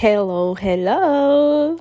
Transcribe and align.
Hello, 0.00 0.54
hello. 0.54 1.74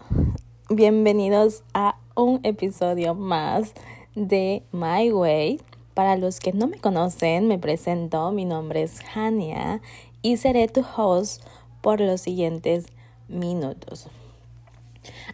Bienvenidos 0.72 1.64
a 1.76 2.00
un 2.16 2.40
episodio 2.42 3.14
más 3.14 3.76
de 4.16 4.64
My 4.72 5.12
Way. 5.12 5.62
Para 5.94 6.16
los 6.16 6.40
que 6.40 6.52
no 6.52 6.66
me 6.66 6.80
conocen, 6.80 7.48
me 7.48 7.60
presento. 7.60 8.32
Mi 8.32 8.46
nombre 8.46 8.82
es 8.82 9.02
Hania 9.14 9.82
y 10.24 10.38
seré 10.38 10.68
tu 10.68 10.84
host 10.96 11.44
por 11.82 12.02
los 12.02 12.22
siguientes 12.22 12.88
minutos. 13.28 14.08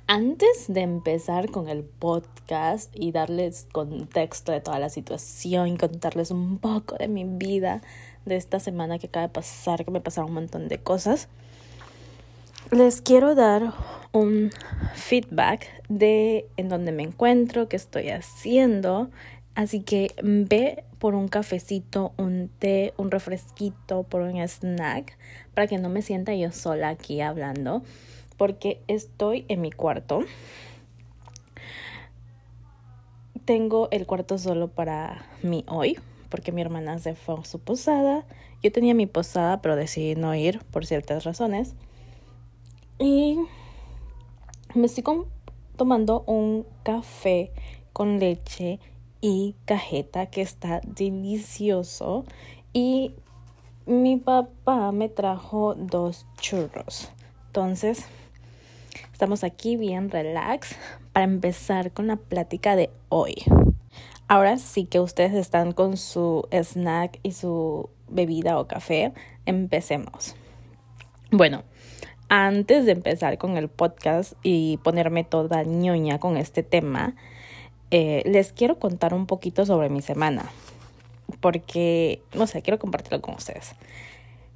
Antes 0.06 0.66
de 0.68 0.82
empezar 0.82 1.52
con 1.52 1.70
el 1.70 1.86
podcast 1.86 2.94
y 2.94 3.14
darles 3.14 3.66
contexto 3.72 4.52
de 4.52 4.60
toda 4.60 4.80
la 4.80 4.90
situación 4.90 5.70
y 5.70 5.78
contarles 5.78 6.32
un 6.32 6.58
poco 6.58 6.98
de 6.98 7.08
mi 7.08 7.24
vida 7.24 7.82
de 8.26 8.36
esta 8.36 8.60
semana 8.60 9.00
que 9.00 9.08
acaba 9.08 9.28
de 9.28 9.34
pasar, 9.34 9.86
que 9.86 9.92
me 9.92 10.02
pasaron 10.02 10.32
un 10.32 10.36
montón 10.36 10.68
de 10.68 10.80
cosas, 10.80 11.30
les 12.72 13.02
quiero 13.02 13.36
dar 13.36 13.74
un 14.12 14.52
feedback 14.96 15.68
de 15.90 16.48
en 16.58 16.70
dónde 16.70 16.92
me 16.92 17.04
encuentro, 17.04 17.68
qué 17.68 17.76
estoy 17.76 18.10
haciendo. 18.10 19.10
Así 19.56 19.82
que 19.82 20.14
ve 20.24 20.84
por 20.98 21.14
un 21.14 21.28
cafecito, 21.28 22.14
un 22.18 22.50
té, 22.60 22.94
un 22.98 23.12
refresquito, 23.12 24.04
por 24.04 24.22
un 24.22 24.38
snack, 24.38 25.18
para 25.54 25.68
que 25.68 25.78
no 25.78 25.90
me 25.90 26.02
sienta 26.02 26.34
yo 26.34 26.52
sola 26.52 26.90
aquí 26.90 27.22
hablando, 27.22 27.84
porque 28.38 28.82
estoy 28.88 29.46
en 29.50 29.62
mi 29.62 29.72
cuarto. 29.72 30.22
Tengo 33.46 33.90
el 33.92 34.08
cuarto 34.08 34.38
solo 34.38 34.70
para 34.70 35.26
mí 35.44 35.66
hoy, 35.68 36.00
porque 36.30 36.52
mi 36.52 36.62
hermana 36.62 36.98
se 36.98 37.14
fue 37.14 37.36
a 37.40 37.46
su 37.46 37.60
posada. 37.60 38.26
Yo 38.64 38.72
tenía 38.72 38.94
mi 38.94 39.06
posada, 39.06 39.62
pero 39.62 39.76
decidí 39.76 40.16
no 40.16 40.34
ir 40.34 40.62
por 40.72 40.86
ciertas 40.86 41.26
razones. 41.26 41.76
Y 43.04 43.38
me 44.76 44.86
estoy 44.86 45.04
tomando 45.76 46.24
un 46.26 46.66
café 46.84 47.52
con 47.92 48.18
leche 48.18 48.80
y 49.20 49.58
cajeta 49.66 50.28
que 50.28 50.42
está 50.42 50.80
delicioso. 50.86 52.24
Y 52.72 53.14
mi 53.86 54.16
papá 54.16 54.94
me 54.94 55.10
trajo 55.10 55.76
dos 55.76 56.26
churros. 56.38 57.12
Entonces, 57.48 58.06
estamos 59.12 59.44
aquí 59.44 59.76
bien 59.76 60.10
relax 60.10 60.78
para 61.12 61.26
empezar 61.26 61.92
con 61.92 62.08
la 62.08 62.16
plática 62.16 62.78
de 62.78 62.90
hoy. 63.10 63.36
Ahora 64.30 64.58
sí 64.58 64.86
que 64.86 65.02
ustedes 65.02 65.34
están 65.34 65.74
con 65.74 65.98
su 65.98 66.48
snack 66.54 67.20
y 67.22 67.34
su 67.34 67.90
bebida 68.08 68.58
o 68.58 68.68
café, 68.70 69.12
empecemos. 69.46 70.38
Bueno, 71.32 71.64
antes 72.36 72.88
de 72.88 72.94
empezar 72.94 73.38
con 73.38 73.58
el 73.58 73.70
podcast 73.70 74.34
y 74.42 74.78
ponerme 74.78 75.24
toda 75.24 75.62
ñoña 75.62 76.18
con 76.18 76.36
este 76.36 76.64
tema, 76.64 77.16
eh, 77.92 78.24
les 78.26 78.54
quiero 78.54 78.80
contar 78.80 79.14
un 79.14 79.28
poquito 79.28 79.68
sobre 79.68 79.90
mi 79.90 80.02
semana. 80.02 80.50
Porque, 81.42 82.24
no 82.34 82.48
sé, 82.48 82.64
quiero 82.64 82.80
compartirlo 82.80 83.22
con 83.22 83.36
ustedes. 83.36 83.76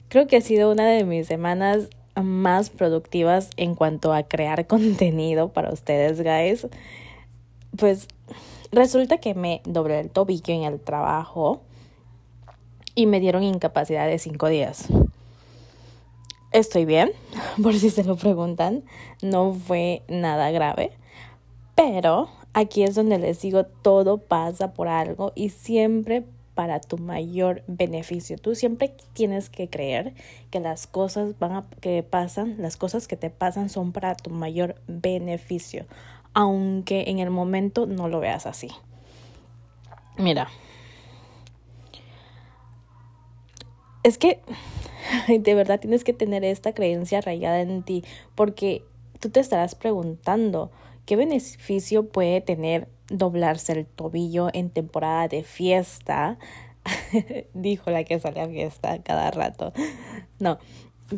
Creo 0.09 0.25
que 0.25 0.38
ha 0.38 0.42
sido 0.42 0.72
una 0.72 0.88
de 0.88 1.03
mis 1.03 1.28
semanas 1.28 1.89
más 2.16 2.72
productivas 2.72 3.52
en 3.58 3.75
cuanto 3.75 4.12
a 4.12 4.23
crear 4.23 4.66
contenido 4.67 5.53
para 5.53 5.72
ustedes, 5.72 6.23
guys. 6.23 6.67
Pues 7.78 8.08
resulta 8.72 9.19
que 9.19 9.36
me 9.36 9.62
doblé 9.66 10.00
el 10.00 10.09
tobillo 10.09 10.52
en 10.52 10.64
el 10.64 10.80
trabajo 10.80 11.62
y 12.95 13.06
me 13.06 13.19
dieron 13.19 13.44
incapacidad 13.44 14.08
de 14.08 14.17
cinco 14.17 14.47
días. 14.47 14.88
Estoy 16.58 16.86
bien, 16.86 17.11
por 17.61 17.75
si 17.75 17.91
se 17.91 18.03
lo 18.03 18.16
preguntan. 18.16 18.83
No 19.22 19.53
fue 19.53 20.02
nada 20.08 20.50
grave. 20.50 20.91
Pero 21.75 22.29
aquí 22.53 22.81
es 22.81 22.95
donde 22.95 23.19
les 23.19 23.40
digo, 23.41 23.66
todo 23.66 24.18
pasa 24.18 24.73
por 24.73 24.88
algo 24.88 25.34
y 25.35 25.50
siempre 25.50 26.25
para 26.56 26.79
tu 26.79 26.97
mayor 26.97 27.62
beneficio. 27.67 28.40
Tú 28.40 28.56
siempre 28.56 28.96
tienes 29.13 29.51
que 29.51 29.69
creer 29.69 30.16
que 30.50 30.59
las 30.59 30.88
cosas 30.88 31.38
van 31.38 31.51
a, 31.51 31.66
que 31.79 32.01
pasan, 32.01 32.56
las 32.57 32.75
cosas 32.75 33.07
que 33.07 33.17
te 33.17 33.29
pasan 33.29 33.69
son 33.69 33.91
para 33.91 34.16
tu 34.16 34.31
mayor 34.31 34.81
beneficio, 34.88 35.85
aunque 36.34 37.03
en 37.12 37.19
el 37.19 37.29
momento 37.29 37.85
no 37.85 38.07
lo 38.07 38.19
veas 38.19 38.47
así. 38.47 38.72
Mira, 40.17 40.50
es 44.01 44.17
que 44.17 44.41
de 45.28 45.56
verdad 45.56 45.79
tienes 45.79 46.03
que 46.03 46.13
tener 46.13 46.44
esta 46.44 46.73
creencia 46.73 47.19
arraigada 47.19 47.62
en 47.62 47.84
ti, 47.84 48.03
porque 48.35 48.84
tú 49.19 49.29
te 49.29 49.40
estarás 49.40 49.75
preguntando 49.75 50.72
qué 51.06 51.16
beneficio 51.16 52.07
puede 52.07 52.41
tener 52.41 52.88
doblarse 53.09 53.73
el 53.73 53.85
tobillo 53.85 54.50
en 54.53 54.69
temporada 54.69 55.28
de 55.28 55.44
fiesta. 55.44 56.38
Dijo 57.53 57.91
la 57.91 58.03
que 58.03 58.19
sale 58.19 58.41
a 58.41 58.47
fiesta 58.47 59.01
cada 59.01 59.31
rato. 59.31 59.73
No, 60.40 60.59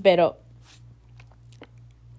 pero 0.01 0.37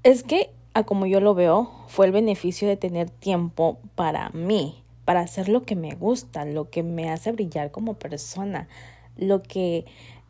es 0.03 0.23
que, 0.23 0.51
a 0.75 0.85
como 0.85 1.07
yo 1.07 1.21
lo 1.21 1.35
veo, 1.35 1.71
fue 1.89 2.07
el 2.07 2.13
beneficio 2.13 2.69
de 2.69 2.77
tener 2.77 3.11
tiempo 3.11 3.79
para 3.95 4.31
mí, 4.31 4.83
para 5.05 5.21
hacer 5.21 5.49
lo 5.49 5.63
que 5.63 5.77
me 5.77 5.95
gusta, 5.95 6.45
lo 6.45 6.71
que 6.71 6.83
me 6.83 7.11
hace 7.11 7.33
brillar 7.33 7.71
como 7.71 7.95
persona, 7.95 8.69
lo 9.17 9.43
que 9.43 9.85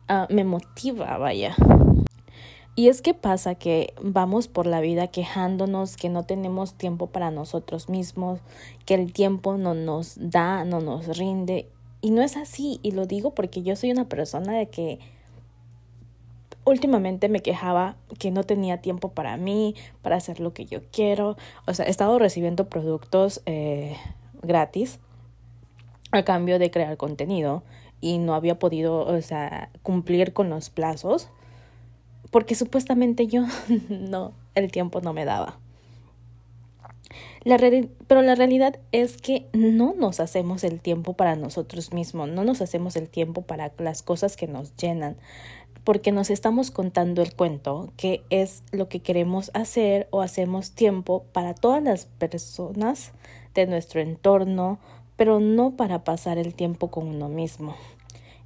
Ah, 0.07 0.27
me 0.29 0.43
motiva, 0.43 1.17
vaya. 1.17 1.55
Y 2.75 2.87
es 2.87 3.01
que 3.01 3.13
pasa 3.13 3.55
que 3.55 3.93
vamos 4.01 4.47
por 4.47 4.65
la 4.65 4.79
vida 4.79 5.07
quejándonos 5.07 5.97
que 5.97 6.09
no 6.09 6.23
tenemos 6.23 6.73
tiempo 6.73 7.07
para 7.07 7.29
nosotros 7.29 7.89
mismos, 7.89 8.39
que 8.85 8.93
el 8.93 9.11
tiempo 9.11 9.57
no 9.57 9.73
nos 9.73 10.15
da, 10.17 10.63
no 10.63 10.79
nos 10.79 11.17
rinde. 11.17 11.67
Y 12.01 12.11
no 12.11 12.21
es 12.21 12.37
así, 12.37 12.79
y 12.81 12.91
lo 12.91 13.05
digo 13.05 13.35
porque 13.35 13.61
yo 13.61 13.75
soy 13.75 13.91
una 13.91 14.05
persona 14.05 14.57
de 14.57 14.67
que 14.67 14.99
últimamente 16.65 17.27
me 17.29 17.41
quejaba 17.41 17.95
que 18.17 18.31
no 18.31 18.43
tenía 18.43 18.81
tiempo 18.81 19.09
para 19.09 19.35
mí, 19.37 19.75
para 20.01 20.15
hacer 20.15 20.39
lo 20.39 20.53
que 20.53 20.65
yo 20.65 20.79
quiero. 20.91 21.37
O 21.67 21.73
sea, 21.73 21.85
he 21.85 21.89
estado 21.89 22.17
recibiendo 22.19 22.69
productos 22.69 23.41
eh, 23.45 23.97
gratis 24.41 24.99
a 26.11 26.23
cambio 26.23 26.57
de 26.57 26.71
crear 26.71 26.97
contenido 26.97 27.63
y 28.01 28.17
no 28.17 28.33
había 28.33 28.59
podido, 28.59 29.05
o 29.05 29.21
sea, 29.21 29.69
cumplir 29.83 30.33
con 30.33 30.49
los 30.49 30.69
plazos 30.69 31.29
porque 32.31 32.55
supuestamente 32.55 33.27
yo 33.27 33.45
no, 33.89 34.33
el 34.55 34.71
tiempo 34.71 35.01
no 35.01 35.13
me 35.13 35.25
daba. 35.25 35.59
La 37.43 37.57
pero 38.07 38.21
la 38.21 38.35
realidad 38.35 38.79
es 38.91 39.17
que 39.17 39.47
no 39.51 39.93
nos 39.95 40.19
hacemos 40.19 40.63
el 40.63 40.79
tiempo 40.79 41.13
para 41.13 41.35
nosotros 41.35 41.91
mismos, 41.91 42.29
no 42.29 42.43
nos 42.43 42.61
hacemos 42.61 42.95
el 42.95 43.09
tiempo 43.09 43.41
para 43.41 43.73
las 43.79 44.01
cosas 44.01 44.37
que 44.37 44.47
nos 44.47 44.75
llenan, 44.77 45.17
porque 45.83 46.11
nos 46.11 46.29
estamos 46.29 46.71
contando 46.71 47.21
el 47.21 47.33
cuento, 47.35 47.91
que 47.97 48.23
es 48.29 48.63
lo 48.71 48.87
que 48.87 49.01
queremos 49.01 49.49
hacer 49.55 50.07
o 50.11 50.21
hacemos 50.21 50.71
tiempo 50.71 51.25
para 51.33 51.55
todas 51.55 51.83
las 51.83 52.05
personas 52.05 53.11
de 53.55 53.65
nuestro 53.65 53.99
entorno, 54.01 54.79
pero 55.15 55.39
no 55.39 55.75
para 55.75 56.03
pasar 56.03 56.37
el 56.37 56.53
tiempo 56.53 56.91
con 56.91 57.07
uno 57.07 57.29
mismo. 57.29 57.75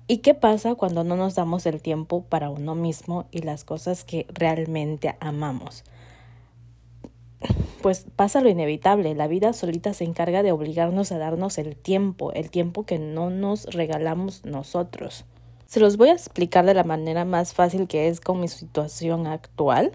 ¿Y 0.07 0.17
qué 0.19 0.33
pasa 0.33 0.75
cuando 0.75 1.03
no 1.03 1.15
nos 1.15 1.35
damos 1.35 1.65
el 1.65 1.81
tiempo 1.81 2.23
para 2.23 2.49
uno 2.49 2.75
mismo 2.75 3.25
y 3.31 3.39
las 3.39 3.63
cosas 3.63 4.03
que 4.03 4.27
realmente 4.29 5.15
amamos? 5.19 5.83
Pues 7.81 8.05
pasa 8.15 8.41
lo 8.41 8.49
inevitable, 8.49 9.15
la 9.15 9.27
vida 9.27 9.53
solita 9.53 9.93
se 9.93 10.03
encarga 10.03 10.43
de 10.43 10.51
obligarnos 10.51 11.11
a 11.11 11.17
darnos 11.17 11.57
el 11.57 11.75
tiempo, 11.75 12.31
el 12.33 12.49
tiempo 12.49 12.85
que 12.85 12.99
no 12.99 13.29
nos 13.29 13.65
regalamos 13.65 14.45
nosotros. 14.45 15.25
Se 15.65 15.79
los 15.79 15.97
voy 15.97 16.09
a 16.09 16.13
explicar 16.13 16.65
de 16.65 16.73
la 16.73 16.83
manera 16.83 17.25
más 17.25 17.53
fácil 17.53 17.87
que 17.87 18.07
es 18.07 18.21
con 18.21 18.39
mi 18.39 18.47
situación 18.47 19.27
actual 19.27 19.91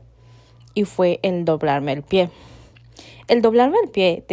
y 0.74 0.84
fue 0.84 1.20
el 1.22 1.44
doblarme 1.44 1.92
el 1.92 2.02
pie. 2.02 2.30
El 3.30 3.42
doblarme 3.42 3.78
el 3.80 3.90
pie 3.90 4.24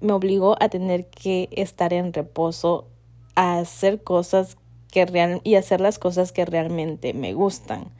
me 0.00 0.12
obligó 0.14 0.56
a 0.60 0.70
tener 0.70 1.04
que 1.08 1.50
estar 1.52 1.92
en 1.92 2.14
reposo, 2.14 2.86
a 3.34 3.58
hacer 3.58 4.02
cosas 4.02 4.56
que 4.90 5.04
real 5.04 5.42
y 5.44 5.56
hacer 5.56 5.82
las 5.82 5.98
cosas 5.98 6.32
que 6.32 6.46
realmente 6.46 7.12
me 7.12 7.34
gustan. 7.34 7.90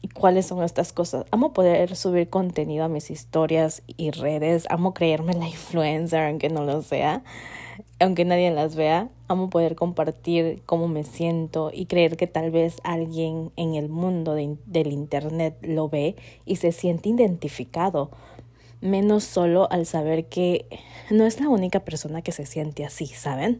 ¿Y 0.00 0.08
cuáles 0.08 0.46
son 0.46 0.62
estas 0.62 0.94
cosas? 0.94 1.26
Amo 1.30 1.52
poder 1.52 1.94
subir 1.94 2.30
contenido 2.30 2.84
a 2.84 2.88
mis 2.88 3.10
historias 3.10 3.82
y 3.98 4.12
redes. 4.12 4.64
Amo 4.70 4.94
creerme 4.94 5.34
la 5.34 5.46
influencer, 5.46 6.20
aunque 6.20 6.48
no 6.48 6.64
lo 6.64 6.80
sea, 6.80 7.22
aunque 8.00 8.24
nadie 8.24 8.50
las 8.52 8.76
vea. 8.76 9.10
Amo 9.28 9.50
poder 9.50 9.76
compartir 9.76 10.62
cómo 10.64 10.88
me 10.88 11.04
siento 11.04 11.70
y 11.70 11.84
creer 11.84 12.16
que 12.16 12.26
tal 12.26 12.50
vez 12.50 12.78
alguien 12.82 13.52
en 13.56 13.74
el 13.74 13.90
mundo 13.90 14.34
del 14.34 14.86
Internet 14.86 15.58
lo 15.60 15.90
ve 15.90 16.16
y 16.46 16.56
se 16.56 16.72
siente 16.72 17.10
identificado 17.10 18.10
menos 18.80 19.24
solo 19.24 19.68
al 19.70 19.86
saber 19.86 20.26
que 20.26 20.66
no 21.10 21.24
es 21.24 21.40
la 21.40 21.48
única 21.48 21.80
persona 21.80 22.22
que 22.22 22.32
se 22.32 22.46
siente 22.46 22.84
así, 22.84 23.06
¿saben? 23.06 23.58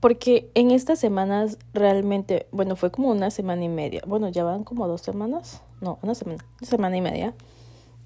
Porque 0.00 0.50
en 0.54 0.70
estas 0.70 0.98
semanas 0.98 1.58
realmente, 1.72 2.46
bueno, 2.52 2.76
fue 2.76 2.90
como 2.90 3.10
una 3.10 3.30
semana 3.30 3.64
y 3.64 3.68
media, 3.68 4.02
bueno, 4.06 4.28
ya 4.28 4.44
van 4.44 4.64
como 4.64 4.86
dos 4.88 5.00
semanas, 5.00 5.62
no, 5.80 5.98
una 6.02 6.14
semana, 6.14 6.44
una 6.60 6.68
semana 6.68 6.96
y 6.96 7.00
media, 7.00 7.34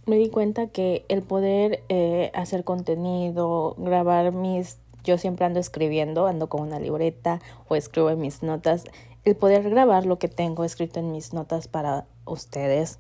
me 0.07 0.17
di 0.17 0.29
cuenta 0.29 0.69
que 0.69 1.05
el 1.09 1.23
poder 1.23 1.85
eh, 1.89 2.31
hacer 2.35 2.65
contenido, 2.65 3.75
grabar 3.79 4.33
mis... 4.33 4.79
Yo 5.03 5.17
siempre 5.17 5.47
ando 5.47 5.61
escribiendo, 5.61 6.27
ando 6.27 6.49
con 6.49 6.61
una 6.61 6.79
libreta 6.79 7.41
o 7.69 7.77
escribo 7.77 8.11
en 8.11 8.21
mis 8.21 8.43
notas. 8.43 8.85
El 9.25 9.35
poder 9.35 9.71
grabar 9.71 10.05
lo 10.05 10.19
que 10.19 10.29
tengo 10.29 10.65
escrito 10.65 11.01
en 11.01 11.11
mis 11.13 11.33
notas 11.33 11.69
para 11.69 12.07
ustedes, 12.27 12.99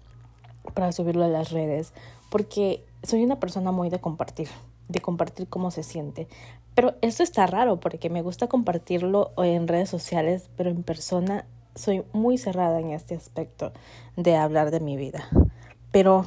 para 0.74 0.92
subirlo 0.92 1.24
a 1.24 1.28
las 1.28 1.50
redes, 1.50 1.92
porque 2.30 2.84
soy 3.02 3.24
una 3.24 3.40
persona 3.40 3.72
muy 3.72 3.90
de 3.90 4.00
compartir, 4.00 4.48
de 4.88 5.00
compartir 5.00 5.48
cómo 5.48 5.70
se 5.70 5.82
siente. 5.82 6.28
Pero 6.74 6.94
esto 7.02 7.22
está 7.22 7.46
raro 7.46 7.80
porque 7.80 8.10
me 8.10 8.22
gusta 8.22 8.48
compartirlo 8.48 9.32
en 9.38 9.68
redes 9.68 9.88
sociales, 9.88 10.50
pero 10.56 10.70
en 10.70 10.82
persona 10.82 11.46
soy 11.74 12.04
muy 12.12 12.38
cerrada 12.38 12.80
en 12.80 12.90
este 12.90 13.14
aspecto 13.14 13.72
de 14.16 14.36
hablar 14.36 14.70
de 14.70 14.80
mi 14.80 14.96
vida. 14.96 15.28
Pero 15.92 16.24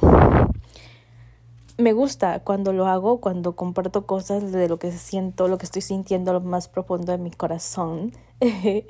me 1.76 1.92
gusta 1.92 2.40
cuando 2.40 2.72
lo 2.72 2.86
hago, 2.86 3.20
cuando 3.20 3.56
comparto 3.56 4.06
cosas 4.06 4.52
de 4.52 4.68
lo 4.68 4.78
que 4.78 4.92
siento, 4.92 5.48
lo 5.48 5.58
que 5.58 5.66
estoy 5.66 5.82
sintiendo 5.82 6.32
lo 6.32 6.40
más 6.40 6.68
profundo 6.68 7.12
de 7.12 7.18
mi 7.18 7.30
corazón. 7.30 8.12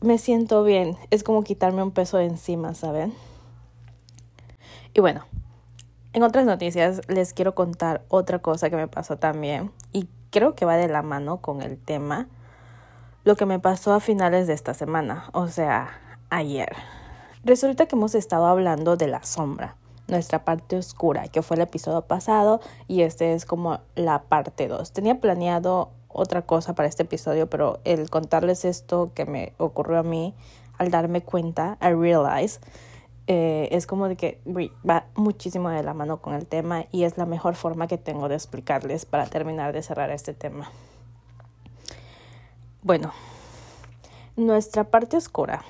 me 0.00 0.18
siento 0.18 0.62
bien. 0.64 0.96
Es 1.10 1.22
como 1.24 1.42
quitarme 1.42 1.82
un 1.82 1.90
peso 1.90 2.18
de 2.18 2.26
encima, 2.26 2.74
¿saben? 2.74 3.14
Y 4.92 5.00
bueno, 5.00 5.24
en 6.14 6.22
otras 6.22 6.46
noticias 6.46 7.02
les 7.08 7.34
quiero 7.34 7.54
contar 7.54 8.02
otra 8.08 8.38
cosa 8.38 8.70
que 8.70 8.76
me 8.76 8.88
pasó 8.88 9.18
también 9.18 9.72
y 9.92 10.08
creo 10.30 10.54
que 10.54 10.64
va 10.64 10.76
de 10.76 10.88
la 10.88 11.02
mano 11.02 11.38
con 11.38 11.60
el 11.60 11.76
tema. 11.76 12.28
Lo 13.24 13.36
que 13.36 13.46
me 13.46 13.58
pasó 13.58 13.92
a 13.92 14.00
finales 14.00 14.46
de 14.46 14.52
esta 14.52 14.74
semana, 14.74 15.28
o 15.32 15.48
sea, 15.48 15.98
ayer. 16.30 16.74
Resulta 17.42 17.86
que 17.86 17.96
hemos 17.96 18.14
estado 18.14 18.46
hablando 18.46 18.96
de 18.96 19.08
la 19.08 19.22
sombra 19.24 19.76
nuestra 20.06 20.44
parte 20.44 20.76
oscura, 20.76 21.28
que 21.28 21.42
fue 21.42 21.56
el 21.56 21.62
episodio 21.62 22.02
pasado 22.02 22.60
y 22.86 23.02
este 23.02 23.32
es 23.32 23.46
como 23.46 23.80
la 23.94 24.22
parte 24.22 24.68
2. 24.68 24.92
Tenía 24.92 25.18
planeado 25.18 25.90
otra 26.08 26.42
cosa 26.42 26.74
para 26.74 26.88
este 26.88 27.04
episodio, 27.04 27.48
pero 27.48 27.80
el 27.84 28.10
contarles 28.10 28.64
esto 28.64 29.10
que 29.14 29.24
me 29.24 29.54
ocurrió 29.56 29.98
a 29.98 30.02
mí 30.02 30.34
al 30.78 30.90
darme 30.90 31.22
cuenta, 31.22 31.78
I 31.80 31.94
realize, 31.94 32.60
eh, 33.26 33.68
es 33.72 33.86
como 33.86 34.08
de 34.08 34.16
que 34.16 34.40
va 34.88 35.06
muchísimo 35.14 35.70
de 35.70 35.82
la 35.82 35.94
mano 35.94 36.20
con 36.20 36.34
el 36.34 36.46
tema 36.46 36.84
y 36.92 37.04
es 37.04 37.16
la 37.16 37.24
mejor 37.24 37.54
forma 37.54 37.86
que 37.86 37.96
tengo 37.96 38.28
de 38.28 38.34
explicarles 38.34 39.06
para 39.06 39.26
terminar 39.26 39.72
de 39.72 39.82
cerrar 39.82 40.10
este 40.10 40.34
tema. 40.34 40.70
Bueno, 42.82 43.12
nuestra 44.36 44.84
parte 44.84 45.16
oscura 45.16 45.64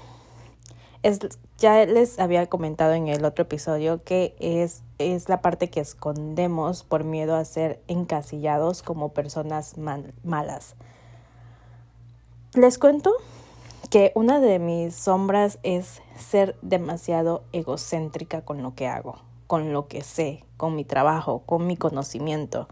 es 1.04 1.20
ya 1.58 1.86
les 1.86 2.18
había 2.18 2.46
comentado 2.46 2.94
en 2.94 3.08
el 3.08 3.24
otro 3.24 3.42
episodio 3.42 4.02
que 4.02 4.34
es, 4.40 4.82
es 4.98 5.28
la 5.28 5.40
parte 5.40 5.70
que 5.70 5.80
escondemos 5.80 6.82
por 6.82 7.04
miedo 7.04 7.36
a 7.36 7.44
ser 7.44 7.80
encasillados 7.86 8.82
como 8.82 9.10
personas 9.10 9.76
malas. 9.78 10.74
Les 12.54 12.78
cuento 12.78 13.12
que 13.94 14.10
una 14.16 14.40
de 14.40 14.58
mis 14.58 14.92
sombras 14.92 15.60
es 15.62 16.02
ser 16.16 16.56
demasiado 16.62 17.44
egocéntrica 17.52 18.40
con 18.40 18.60
lo 18.60 18.74
que 18.74 18.88
hago, 18.88 19.20
con 19.46 19.72
lo 19.72 19.86
que 19.86 20.02
sé, 20.02 20.42
con 20.56 20.74
mi 20.74 20.84
trabajo, 20.84 21.44
con 21.46 21.68
mi 21.68 21.76
conocimiento. 21.76 22.66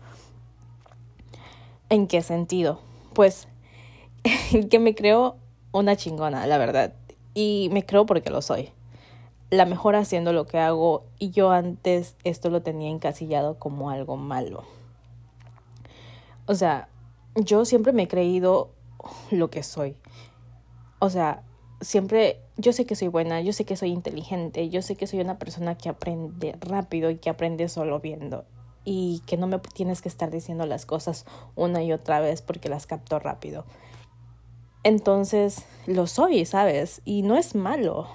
¿En 1.91 2.09
qué 2.09 2.23
sentido? 2.23 2.81
Pues 3.15 3.47
que 4.69 4.81
me 4.81 4.97
creo 4.97 5.37
una 5.71 5.95
chingona, 5.95 6.45
la 6.49 6.59
verdad 6.59 6.93
y 7.35 7.69
me 7.71 7.87
creo 7.87 8.05
porque 8.05 8.31
lo 8.31 8.43
soy. 8.43 8.71
La 9.49 9.65
mejor 9.65 9.95
haciendo 9.95 10.33
lo 10.33 10.49
que 10.49 10.59
hago 10.59 11.05
y 11.21 11.31
yo 11.31 11.53
antes 11.53 12.17
esto 12.25 12.51
lo 12.51 12.63
tenía 12.63 12.91
encasillado 12.91 13.61
como 13.61 13.91
algo 13.91 14.17
malo. 14.17 14.65
O 16.47 16.57
sea, 16.57 16.89
yo 17.37 17.65
siempre 17.65 17.93
me 17.93 18.03
he 18.03 18.09
creído 18.09 18.71
lo 19.31 19.51
que 19.51 19.63
soy. 19.63 19.95
O 21.03 21.11
sea, 21.11 21.43
siempre 21.81 22.39
yo 22.57 22.73
sé 22.73 22.87
que 22.87 22.95
soy 22.95 23.09
buena, 23.09 23.41
yo 23.41 23.53
sé 23.53 23.65
que 23.65 23.77
soy 23.77 23.91
inteligente, 23.91 24.69
yo 24.69 24.83
sé 24.83 24.95
que 24.95 25.09
soy 25.09 25.21
una 25.21 25.37
persona 25.37 25.77
que 25.77 25.89
aprende 25.89 26.55
rápido 26.61 27.11
y 27.11 27.17
que 27.17 27.29
aprende 27.29 27.69
solo 27.69 27.99
viendo 27.99 28.45
y 28.85 29.21
que 29.27 29.37
no 29.37 29.49
me 29.49 29.59
tienes 29.59 30.01
que 30.01 30.09
estar 30.09 30.31
diciendo 30.31 30.65
las 30.65 30.87
cosas 30.87 31.27
una 31.57 31.83
y 31.83 31.93
otra 31.93 32.21
vez 32.21 32.41
porque 32.41 32.69
las 32.69 32.87
capto 32.87 33.19
rápido. 33.19 33.65
Entonces 34.85 35.65
lo 35.89 36.07
soy, 36.07 36.45
¿sabes? 36.45 37.03
Y 37.05 37.23
no 37.23 37.37
es 37.37 37.57
malo. 37.57 38.07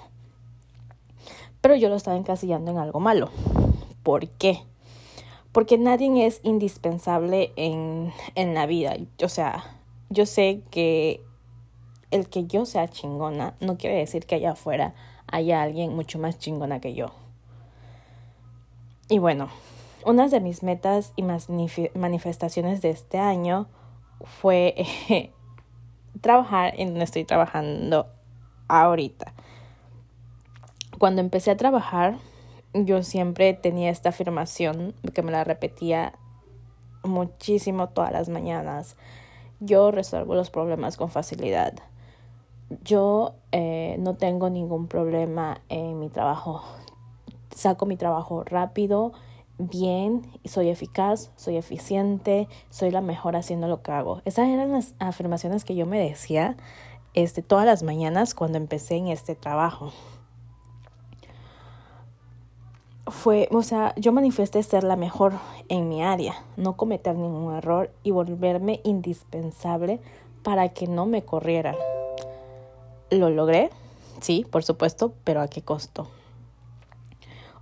Pero 1.60 1.76
yo 1.76 1.90
lo 1.90 1.96
estaba 1.96 2.16
encasillando 2.16 2.70
en 2.70 2.78
algo 2.78 3.00
malo. 3.00 3.28
¿Por 4.02 4.28
qué? 4.28 4.62
Porque 5.52 5.76
nadie 5.76 6.24
es 6.24 6.40
indispensable 6.42 7.52
en, 7.56 8.14
en 8.34 8.54
la 8.54 8.64
vida. 8.64 8.96
O 9.22 9.28
sea, 9.28 9.76
yo 10.08 10.24
sé 10.24 10.62
que 10.70 11.27
el 12.10 12.28
que 12.28 12.46
yo 12.46 12.66
sea 12.66 12.88
chingona 12.88 13.54
no 13.60 13.76
quiere 13.76 13.96
decir 13.96 14.26
que 14.26 14.36
allá 14.36 14.52
afuera 14.52 14.94
haya 15.26 15.62
alguien 15.62 15.94
mucho 15.94 16.18
más 16.18 16.38
chingona 16.38 16.80
que 16.80 16.94
yo. 16.94 17.10
Y 19.08 19.18
bueno, 19.18 19.48
una 20.04 20.28
de 20.28 20.40
mis 20.40 20.62
metas 20.62 21.12
y 21.16 21.22
manifestaciones 21.94 22.82
de 22.82 22.90
este 22.90 23.18
año 23.18 23.66
fue 24.40 24.74
trabajar 26.20 26.74
en 26.76 26.88
donde 26.88 27.04
estoy 27.04 27.24
trabajando 27.24 28.06
ahorita. 28.68 29.32
Cuando 30.98 31.20
empecé 31.20 31.50
a 31.50 31.56
trabajar, 31.56 32.18
yo 32.74 33.02
siempre 33.02 33.54
tenía 33.54 33.90
esta 33.90 34.10
afirmación 34.10 34.94
que 35.14 35.22
me 35.22 35.32
la 35.32 35.44
repetía 35.44 36.14
muchísimo 37.02 37.88
todas 37.88 38.12
las 38.12 38.28
mañanas. 38.28 38.96
Yo 39.60 39.90
resuelvo 39.90 40.34
los 40.34 40.50
problemas 40.50 40.96
con 40.96 41.10
facilidad. 41.10 41.74
Yo 42.84 43.34
eh, 43.52 43.96
no 43.98 44.14
tengo 44.16 44.50
ningún 44.50 44.88
problema 44.88 45.60
en 45.68 45.98
mi 45.98 46.08
trabajo. 46.08 46.62
Saco 47.54 47.86
mi 47.86 47.96
trabajo 47.96 48.44
rápido 48.44 49.12
bien, 49.58 50.30
soy 50.44 50.68
eficaz, 50.68 51.30
soy 51.36 51.56
eficiente, 51.56 52.48
soy 52.70 52.90
la 52.90 53.00
mejor 53.00 53.36
haciendo 53.36 53.68
lo 53.68 53.82
que 53.82 53.92
hago. 53.92 54.22
Esas 54.24 54.48
eran 54.48 54.72
las 54.72 54.94
afirmaciones 54.98 55.64
que 55.64 55.74
yo 55.74 55.84
me 55.84 55.98
decía 55.98 56.56
este, 57.14 57.42
todas 57.42 57.66
las 57.66 57.82
mañanas 57.82 58.34
cuando 58.34 58.58
empecé 58.58 58.96
en 58.96 59.08
este 59.08 59.34
trabajo. 59.34 59.92
Fue, 63.08 63.48
o 63.50 63.62
sea, 63.62 63.94
yo 63.96 64.12
manifesté 64.12 64.62
ser 64.62 64.84
la 64.84 64.94
mejor 64.94 65.32
en 65.68 65.88
mi 65.88 66.02
área, 66.02 66.34
no 66.56 66.76
cometer 66.76 67.16
ningún 67.16 67.54
error 67.54 67.90
y 68.02 68.10
volverme 68.10 68.80
indispensable 68.84 70.00
para 70.42 70.68
que 70.68 70.86
no 70.86 71.06
me 71.06 71.22
corrieran. 71.22 71.74
¿Lo 73.10 73.30
logré? 73.30 73.70
Sí, 74.20 74.46
por 74.50 74.64
supuesto, 74.64 75.14
pero 75.24 75.40
¿a 75.40 75.48
qué 75.48 75.62
costo? 75.62 76.08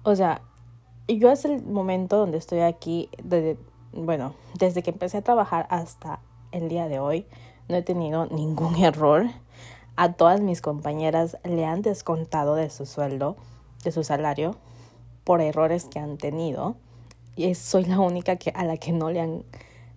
O 0.03 0.17
sea, 0.17 0.41
yo 1.09 1.31
es 1.31 1.45
el 1.45 1.63
momento 1.63 2.17
donde 2.17 2.39
estoy 2.39 2.61
aquí, 2.61 3.09
bueno, 3.93 4.35
desde 4.59 4.83
que 4.83 4.91
empecé 4.91 5.19
a 5.19 5.23
trabajar 5.23 5.67
hasta 5.71 6.21
el 6.51 6.69
día 6.69 6.89
de 6.89 6.99
hoy, 6.99 7.27
no 7.69 7.77
he 7.77 7.83
tenido 7.83 8.27
ningún 8.27 8.77
error. 8.83 9.27
A 9.97 10.13
todas 10.13 10.41
mis 10.41 10.61
compañeras 10.61 11.39
le 11.45 11.65
han 11.65 11.83
descontado 11.83 12.55
de 12.55 12.71
su 12.71 12.87
sueldo, 12.87 13.37
de 13.85 13.93
su 13.93 14.05
salario, 14.05 14.57
por 15.25 15.41
errores 15.41 15.85
que 15.85 15.99
han 15.99 16.19
tenido. 16.19 16.77
Y 17.37 17.55
soy 17.55 17.85
la 17.85 18.01
única 18.01 18.37
que, 18.37 18.51
a 18.51 18.65
la 18.65 18.77
que 18.77 18.93
no 18.93 19.11
le 19.11 19.21
han, 19.21 19.45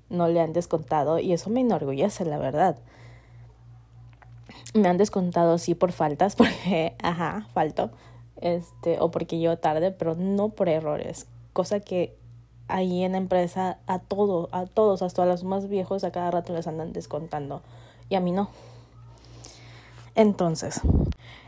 no 0.09 0.27
le 0.27 0.41
han 0.41 0.53
descontado. 0.53 1.19
Y 1.19 1.33
eso 1.33 1.49
me 1.49 1.61
enorgullece, 1.61 2.23
la 2.23 2.37
verdad. 2.37 2.77
Me 4.73 4.87
han 4.87 4.97
descontado, 4.97 5.57
sí, 5.57 5.75
por 5.75 5.91
faltas, 5.91 6.35
porque, 6.37 6.95
ajá, 7.01 7.47
falto 7.53 7.91
este, 8.41 8.99
o 8.99 9.11
porque 9.11 9.37
llego 9.37 9.57
tarde, 9.57 9.91
pero 9.91 10.15
no 10.15 10.49
por 10.49 10.69
errores, 10.69 11.27
cosa 11.53 11.79
que 11.79 12.15
ahí 12.67 13.03
en 13.03 13.13
la 13.13 13.17
empresa 13.17 13.79
a 13.87 13.99
todos, 13.99 14.49
a 14.51 14.65
todos, 14.65 15.01
hasta 15.01 15.23
a 15.23 15.25
los 15.25 15.43
más 15.43 15.67
viejos, 15.67 16.03
a 16.03 16.11
cada 16.11 16.31
rato 16.31 16.53
les 16.53 16.67
andan 16.67 16.93
descontando 16.93 17.61
y 18.09 18.15
a 18.15 18.19
mí 18.19 18.31
no. 18.31 18.49
Entonces, 20.15 20.81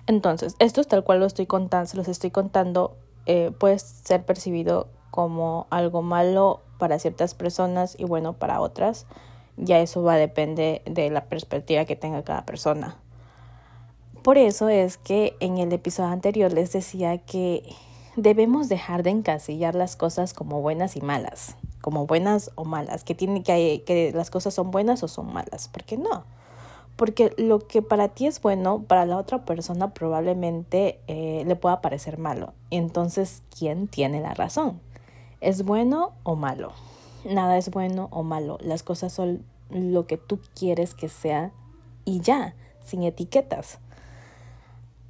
entonces, 0.08 0.56
esto 0.60 0.82
es 0.82 0.88
tal 0.88 1.04
cual 1.04 1.20
lo 1.20 1.26
estoy 1.26 1.46
contando, 1.46 1.88
se 1.88 1.98
los 1.98 2.08
estoy 2.08 2.32
contando, 2.32 2.98
eh, 3.26 3.52
puede 3.58 3.80
ser 3.80 4.26
percibido 4.26 4.88
como 5.12 5.68
algo 5.70 6.02
malo 6.02 6.62
para 6.78 6.98
ciertas 7.00 7.36
personas 7.36 7.96
y 8.00 8.06
bueno 8.06 8.34
para 8.34 8.62
otras. 8.62 9.06
Ya 9.58 9.80
eso 9.80 10.02
va 10.02 10.14
a 10.14 10.18
depender 10.18 10.82
de 10.86 11.10
la 11.10 11.26
perspectiva 11.26 11.86
que 11.86 11.96
tenga 11.96 12.24
cada 12.24 12.46
persona. 12.46 12.98
Por 14.22 14.38
eso 14.38 14.70
es 14.70 14.98
que 14.98 15.36
en 15.40 15.58
el 15.58 15.74
episodio 15.74 16.10
anterior 16.10 16.54
les 16.54 16.72
decía 16.72 17.18
que 17.18 17.64
debemos 18.16 18.70
dejar 18.70 19.02
de 19.02 19.10
encasillar 19.10 19.74
las 19.74 19.96
cosas 19.96 20.34
como 20.34 20.62
buenas 20.62 20.96
y 20.96 21.02
malas, 21.02 21.56
como 21.82 22.06
buenas 22.06 22.52
o 22.54 22.64
malas, 22.64 23.04
que 23.04 23.16
tiene 23.16 23.42
que, 23.42 23.84
que 23.84 24.12
las 24.14 24.30
cosas 24.30 24.54
son 24.54 24.70
buenas 24.70 25.02
o 25.02 25.08
son 25.08 25.34
malas, 25.34 25.70
¿por 25.70 25.84
qué 25.86 25.98
no? 25.98 26.24
Porque 26.98 27.34
lo 27.38 27.66
que 27.66 27.82
para 27.82 28.10
ti 28.10 28.28
es 28.28 28.40
bueno, 28.40 28.84
para 28.84 29.08
la 29.08 29.18
otra 29.18 29.44
persona 29.44 29.92
probablemente 29.92 31.00
eh, 31.08 31.44
le 31.48 31.56
pueda 31.56 31.82
parecer 31.82 32.20
malo. 32.20 32.54
Entonces, 32.70 33.42
¿quién 33.58 33.88
tiene 33.88 34.22
la 34.22 34.36
razón? 34.36 34.80
¿Es 35.40 35.64
bueno 35.66 36.12
o 36.22 36.36
malo? 36.36 36.74
Nada 37.26 37.58
es 37.58 37.72
bueno 37.72 38.08
o 38.12 38.22
malo. 38.22 38.60
Las 38.62 38.84
cosas 38.84 39.14
son 39.14 39.44
lo 39.72 40.06
que 40.06 40.18
tú 40.18 40.40
quieres 40.54 40.94
que 40.94 41.10
sea 41.10 41.52
y 42.06 42.20
ya, 42.20 42.54
sin 42.86 43.02
etiquetas. 43.02 43.80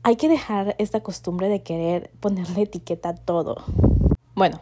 Hay 0.04 0.16
que 0.16 0.28
dejar 0.28 0.76
esta 0.80 1.02
costumbre 1.02 1.48
de 1.48 1.62
querer 1.62 2.10
ponerle 2.20 2.64
etiqueta 2.64 3.10
a 3.10 3.16
todo. 3.16 3.58
Bueno, 4.34 4.60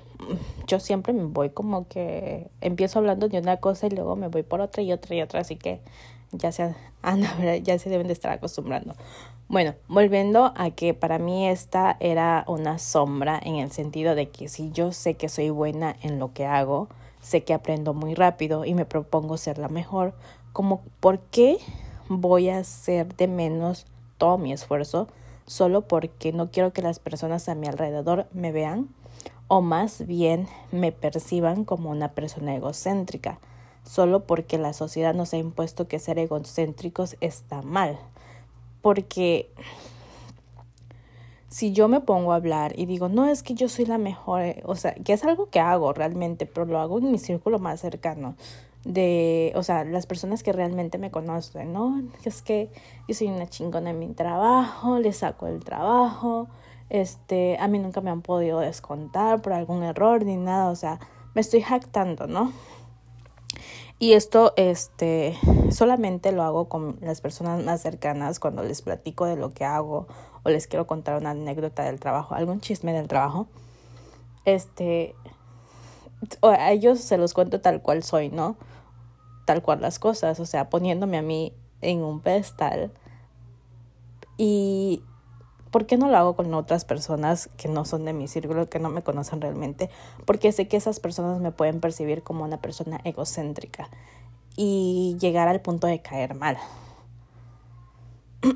yo 0.68 0.82
siempre 0.82 1.14
me 1.14 1.24
voy 1.24 1.52
como 1.52 1.88
que 1.88 2.50
empiezo 2.60 3.00
hablando 3.00 3.30
de 3.30 3.40
una 3.40 3.56
cosa 3.58 3.88
y 3.88 3.92
luego 3.92 4.18
me 4.18 4.28
voy 4.28 4.44
por 4.44 4.60
otra 4.60 4.84
y 4.84 4.92
otra 4.92 5.16
y 5.16 5.22
otra, 5.22 5.40
así 5.40 5.56
que 5.56 5.80
ya 6.34 6.52
se, 6.52 6.76
ya 7.64 7.80
se 7.80 7.90
deben 7.90 8.08
de 8.08 8.14
estar 8.14 8.34
acostumbrando. 8.34 8.96
Bueno, 9.48 9.76
volviendo 9.88 10.52
a 10.58 10.72
que 10.72 10.94
para 10.94 11.20
mí 11.20 11.48
esta 11.48 11.96
era 12.02 12.44
una 12.48 12.78
sombra 12.78 13.40
en 13.42 13.56
el 13.56 13.72
sentido 13.72 14.16
de 14.16 14.28
que 14.30 14.50
si 14.50 14.72
yo 14.72 14.92
sé 14.92 15.14
que 15.14 15.30
soy 15.30 15.52
buena 15.52 15.96
en 16.02 16.20
lo 16.20 16.34
que 16.34 16.48
hago, 16.48 16.90
sé 17.22 17.46
que 17.46 17.54
aprendo 17.54 17.94
muy 17.94 18.14
rápido 18.14 18.66
y 18.66 18.74
me 18.74 18.84
propongo 18.84 19.38
ser 19.38 19.58
la 19.58 19.70
mejor, 19.70 20.14
como 20.52 20.82
por 21.00 21.20
qué 21.20 21.60
voy 22.10 22.50
a 22.50 22.58
hacer 22.58 23.16
de 23.16 23.30
menos 23.30 23.86
todo 24.18 24.38
mi 24.38 24.52
esfuerzo 24.52 25.08
solo 25.50 25.82
porque 25.82 26.32
no 26.32 26.52
quiero 26.52 26.74
que 26.74 26.84
las 26.84 27.00
personas 27.00 27.50
a 27.50 27.56
mi 27.56 27.66
alrededor 27.66 28.28
me 28.34 28.52
vean 28.52 28.88
o 29.48 29.62
más 29.62 30.06
bien 30.06 30.48
me 30.72 30.92
perciban 30.92 31.66
como 31.66 31.90
una 31.90 32.12
persona 32.12 32.56
egocéntrica, 32.56 33.40
solo 33.84 34.26
porque 34.26 34.60
la 34.60 34.74
sociedad 34.74 35.16
nos 35.16 35.34
ha 35.34 35.38
impuesto 35.38 35.88
que 35.88 35.98
ser 35.98 36.20
egocéntricos 36.20 37.18
está 37.20 37.64
mal. 37.64 37.98
Porque 38.84 39.52
si 41.48 41.72
yo 41.72 41.88
me 41.88 42.00
pongo 42.00 42.34
a 42.34 42.36
hablar 42.36 42.78
y 42.78 42.86
digo, 42.86 43.10
no 43.10 43.26
es 43.26 43.42
que 43.42 43.56
yo 43.56 43.70
soy 43.70 43.86
la 43.86 43.98
mejor, 43.98 44.44
eh, 44.44 44.62
o 44.66 44.76
sea, 44.76 44.94
que 44.94 45.14
es 45.14 45.24
algo 45.24 45.50
que 45.50 45.60
hago 45.60 45.94
realmente, 45.94 46.46
pero 46.46 46.68
lo 46.68 46.78
hago 46.78 47.00
en 47.00 47.12
mi 47.12 47.18
círculo 47.18 47.58
más 47.58 47.80
cercano 47.80 48.36
de, 48.86 49.52
o 49.56 49.64
sea, 49.64 49.84
las 49.84 50.06
personas 50.06 50.44
que 50.44 50.54
realmente 50.54 50.98
me 50.98 51.12
conocen, 51.12 51.74
¿no? 51.74 52.02
Es 52.24 52.42
que 52.42 52.72
yo 53.08 53.16
soy 53.16 53.28
una 53.28 53.48
chingona 53.48 53.92
en 53.92 54.00
mi 54.00 54.08
trabajo, 54.10 55.00
le 55.00 55.12
saco 55.14 55.48
el 55.48 55.64
trabajo, 55.64 56.48
este, 56.90 57.58
a 57.60 57.68
mí 57.68 57.80
nunca 57.80 58.02
me 58.02 58.10
han 58.10 58.22
podido 58.22 58.60
descontar 58.60 59.42
por 59.42 59.54
algún 59.54 59.84
error 59.84 60.24
ni 60.26 60.38
nada, 60.38 60.70
o 60.70 60.76
sea, 60.76 61.00
me 61.36 61.42
estoy 61.42 61.62
jactando, 61.62 62.28
¿no? 62.28 62.52
Y 64.02 64.14
esto 64.14 64.54
este, 64.56 65.38
solamente 65.72 66.32
lo 66.32 66.44
hago 66.44 66.70
con 66.70 66.98
las 67.02 67.20
personas 67.20 67.64
más 67.66 67.82
cercanas 67.82 68.40
cuando 68.40 68.64
les 68.64 68.82
platico 68.82 69.26
de 69.26 69.36
lo 69.36 69.54
que 69.54 69.66
hago 69.66 70.08
o 70.44 70.50
les 70.50 70.68
quiero 70.68 70.88
contar 70.88 71.20
una 71.20 71.32
anécdota 71.32 71.84
del 71.84 72.00
trabajo, 72.00 72.34
algún 72.34 72.62
chisme 72.62 72.94
del 72.94 73.10
trabajo. 73.10 73.48
Este, 74.46 75.16
a 76.42 76.72
ellos 76.72 77.00
se 77.00 77.18
los 77.18 77.34
cuento 77.34 77.62
tal 77.62 77.82
cual 77.82 78.04
soy, 78.04 78.30
¿no? 78.30 78.58
Tal 79.46 79.62
cual 79.62 79.82
las 79.82 80.00
cosas, 80.00 80.40
o 80.40 80.46
sea, 80.46 80.70
poniéndome 80.70 81.18
a 81.18 81.22
mí 81.22 81.54
en 81.82 82.04
un 82.04 82.22
pedestal. 82.22 82.92
Y 84.38 85.04
¿Por 85.72 85.86
qué 85.86 85.98
no 85.98 86.10
lo 86.10 86.18
hago 86.18 86.36
con 86.36 86.52
otras 86.54 86.84
personas 86.84 87.50
que 87.58 87.68
no 87.68 87.86
son 87.86 88.04
de 88.06 88.14
mi 88.14 88.28
círculo, 88.28 88.68
que 88.68 88.80
no 88.80 88.90
me 88.90 89.04
conocen 89.04 89.40
realmente? 89.40 89.90
Porque 90.26 90.52
sé 90.52 90.68
que 90.68 90.78
esas 90.78 91.00
personas 91.00 91.40
me 91.40 91.52
pueden 91.52 91.80
percibir 91.80 92.24
como 92.24 92.44
una 92.44 92.58
persona 92.58 93.00
egocéntrica 93.04 93.90
y 94.56 95.16
llegar 95.20 95.48
al 95.48 95.62
punto 95.62 95.86
de 95.86 96.02
caer 96.02 96.34
mal. 96.34 96.58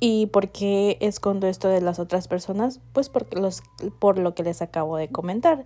¿Y 0.00 0.26
por 0.26 0.50
qué 0.50 0.98
escondo 1.00 1.46
esto 1.46 1.68
de 1.68 1.80
las 1.80 1.98
otras 1.98 2.28
personas? 2.28 2.78
Pues 2.92 3.08
porque 3.08 3.40
los, 3.40 3.62
por 3.98 4.18
lo 4.18 4.34
que 4.34 4.42
les 4.42 4.60
acabo 4.60 4.98
de 4.98 5.08
comentar, 5.08 5.64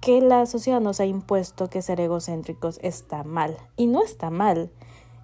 que 0.00 0.22
la 0.22 0.46
sociedad 0.46 0.80
nos 0.80 0.98
ha 1.00 1.04
impuesto 1.04 1.68
que 1.68 1.82
ser 1.82 2.00
egocéntricos 2.00 2.80
está 2.82 3.22
mal. 3.22 3.56
Y 3.76 3.86
no 3.86 4.02
está 4.02 4.30
mal. 4.30 4.70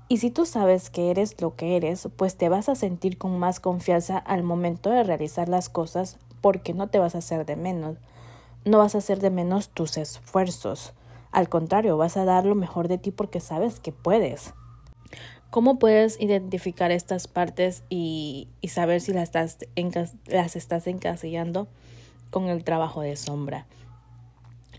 Y 0.09 0.19
si 0.19 0.31
tú 0.31 0.45
sabes 0.45 0.91
que 0.91 1.11
eres 1.11 1.41
lo 1.41 1.57
que 1.57 1.77
eres, 1.77 2.09
pues 2.17 2.37
te 2.37 2.49
vas 2.49 2.69
a 2.69 2.75
sentir 2.75 3.19
con 3.19 3.39
más 3.39 3.59
confianza 3.59 4.19
al 4.19 4.43
momento 4.43 4.91
de 4.91 5.03
realizar 5.03 5.49
las 5.49 5.69
cosas 5.69 6.19
porque 6.43 6.75
no 6.75 6.89
te 6.89 6.99
vas 6.99 7.15
a 7.15 7.19
hacer 7.19 7.47
de 7.47 7.57
menos. 7.57 7.97
No 8.65 8.79
vas 8.79 8.95
a 8.95 8.99
hacer 8.99 9.21
de 9.21 9.31
menos 9.31 9.71
tus 9.71 9.97
esfuerzos. 9.97 10.93
Al 11.33 11.49
contrario, 11.49 11.97
vas 11.97 12.17
a 12.17 12.25
dar 12.25 12.45
lo 12.45 12.55
mejor 12.55 12.89
de 12.89 12.99
ti 12.99 13.11
porque 13.11 13.41
sabes 13.41 13.81
que 13.81 13.93
puedes. 13.93 14.53
¿Cómo 15.51 15.79
puedes 15.79 16.21
identificar 16.21 16.91
estas 16.91 17.29
partes 17.29 17.83
y, 17.89 18.49
saber 18.69 19.01
si 19.01 19.13
las 19.13 19.25
estás, 19.25 19.59
las 20.27 20.55
estás 20.55 20.87
encasillando 20.87 21.67
con 22.31 22.49
el 22.49 22.63
trabajo 22.63 23.01
de 23.01 23.17
sombra? 23.17 23.67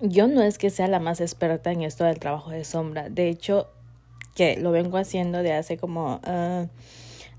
Yo 0.01 0.27
no 0.27 0.44
es 0.44 0.58
que 0.58 0.70
sea 0.70 0.88
la 0.88 1.00
más 1.00 1.22
experta 1.22 1.72
en 1.72 1.82
esto 1.82 2.04
del 2.04 2.20
trabajo 2.20 2.51
de 2.51 2.63
sombra. 2.63 3.10
De 3.10 3.30
hecho, 3.30 3.68
que 4.36 4.58
lo 4.58 4.72
vengo 4.72 4.98
haciendo 4.98 5.42
de 5.42 5.54
hace 5.54 5.77
como 5.77 6.18
uh, 6.18 6.68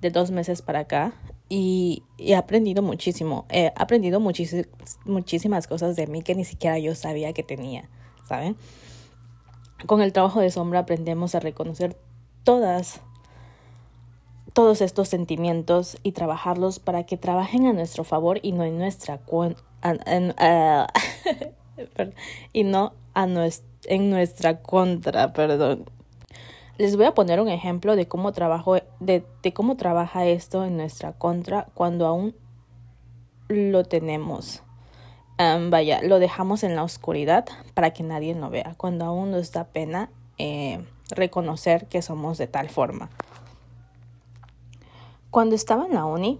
de 0.00 0.10
dos 0.10 0.30
meses 0.30 0.62
para 0.62 0.80
acá 0.80 1.12
y, 1.48 2.02
he 2.18 2.34
aprendido 2.34 2.82
muchísimo. 2.82 3.46
He 3.48 3.72
aprendido 3.76 4.20
muchísimas 4.20 5.66
cosas 5.68 5.94
de 5.96 6.06
mí 6.08 6.22
que 6.22 6.34
ni 6.34 6.44
siquiera 6.44 6.78
yo 6.78 6.94
sabía 6.94 7.32
que 7.32 7.42
tenía, 7.42 7.88
¿saben? 8.28 8.56
Con 9.86 10.02
el 10.02 10.12
trabajo 10.12 10.40
de 10.40 10.50
sombra 10.50 10.80
aprendemos 10.80 11.34
a 11.34 11.40
reconocer 11.40 11.96
todas 12.42 13.00
todos 14.52 14.80
estos 14.80 15.08
sentimientos 15.08 15.98
y 16.02 16.12
trabajarlos 16.12 16.80
para 16.80 17.04
que 17.04 17.16
trabajen 17.16 17.66
a 17.66 17.72
nuestro 17.72 18.02
favor 18.02 18.40
y 18.42 18.50
no 18.50 18.64
en 18.64 18.76
nuestra 18.78 19.20
y 22.52 22.64
no 22.64 22.92
a 23.14 23.26
en 23.84 24.10
nuestra 24.10 24.62
contra, 24.62 25.32
perdón. 25.32 25.84
Les 26.76 26.96
voy 26.96 27.06
a 27.06 27.14
poner 27.14 27.40
un 27.40 27.48
ejemplo 27.48 27.96
de 27.96 28.06
cómo, 28.06 28.32
trabajo, 28.32 28.76
de, 29.00 29.24
de 29.42 29.52
cómo 29.52 29.76
trabaja 29.76 30.26
esto 30.26 30.64
en 30.64 30.76
nuestra 30.76 31.12
contra 31.12 31.66
cuando 31.74 32.06
aún 32.06 32.36
lo 33.48 33.84
tenemos. 33.84 34.62
vaya, 35.38 36.00
lo 36.02 36.20
dejamos 36.20 36.62
en 36.62 36.76
la 36.76 36.84
oscuridad 36.84 37.46
para 37.74 37.92
que 37.92 38.04
nadie 38.04 38.34
lo 38.34 38.50
vea. 38.50 38.74
Cuando 38.76 39.04
aún 39.04 39.32
nos 39.32 39.50
da 39.50 39.64
pena 39.64 40.10
eh, 40.38 40.84
reconocer 41.10 41.86
que 41.86 42.02
somos 42.02 42.38
de 42.38 42.46
tal 42.46 42.68
forma. 42.68 43.10
Cuando 45.30 45.56
estaba 45.56 45.86
en 45.86 45.94
la 45.94 46.04
uni, 46.04 46.38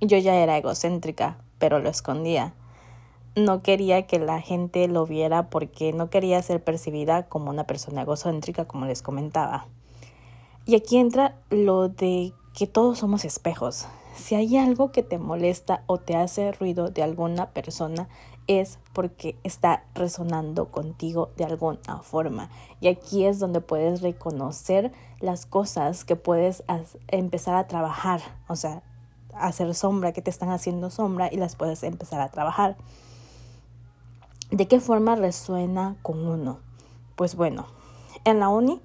yo 0.00 0.18
ya 0.18 0.36
era 0.36 0.56
egocéntrica, 0.56 1.38
pero 1.58 1.80
lo 1.80 1.90
escondía 1.90 2.54
no 3.38 3.62
quería 3.62 4.06
que 4.06 4.18
la 4.18 4.40
gente 4.40 4.86
lo 4.88 5.06
viera 5.06 5.50
porque 5.50 5.92
no 5.92 6.10
quería 6.10 6.42
ser 6.42 6.62
percibida 6.62 7.26
como 7.26 7.50
una 7.50 7.64
persona 7.64 8.02
egocéntrica, 8.02 8.66
como 8.66 8.86
les 8.86 9.02
comentaba. 9.02 9.66
Y 10.66 10.74
aquí 10.74 10.98
entra 10.98 11.36
lo 11.50 11.88
de 11.88 12.32
que 12.54 12.66
todos 12.66 12.98
somos 12.98 13.24
espejos. 13.24 13.86
Si 14.14 14.34
hay 14.34 14.56
algo 14.56 14.90
que 14.90 15.02
te 15.02 15.18
molesta 15.18 15.84
o 15.86 15.98
te 15.98 16.16
hace 16.16 16.52
ruido 16.52 16.90
de 16.90 17.02
alguna 17.02 17.50
persona, 17.50 18.08
es 18.48 18.78
porque 18.92 19.36
está 19.44 19.84
resonando 19.94 20.70
contigo 20.70 21.30
de 21.36 21.44
alguna 21.44 22.02
forma. 22.02 22.50
Y 22.80 22.88
aquí 22.88 23.24
es 23.24 23.38
donde 23.38 23.60
puedes 23.60 24.00
reconocer 24.02 24.90
las 25.20 25.46
cosas 25.46 26.04
que 26.04 26.16
puedes 26.16 26.64
empezar 27.06 27.54
a 27.54 27.68
trabajar, 27.68 28.20
o 28.48 28.56
sea, 28.56 28.82
hacer 29.34 29.74
sombra, 29.74 30.12
que 30.12 30.22
te 30.22 30.30
están 30.30 30.50
haciendo 30.50 30.90
sombra 30.90 31.28
y 31.30 31.36
las 31.36 31.56
puedes 31.56 31.82
empezar 31.82 32.20
a 32.20 32.30
trabajar. 32.30 32.76
¿De 34.50 34.66
qué 34.66 34.80
forma 34.80 35.14
resuena 35.14 35.96
con 36.02 36.26
uno? 36.26 36.60
Pues 37.16 37.34
bueno, 37.34 37.66
en 38.24 38.40
la 38.40 38.48
uni 38.48 38.80